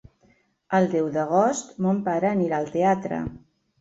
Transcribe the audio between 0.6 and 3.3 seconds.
El deu d'agost mon pare anirà al teatre.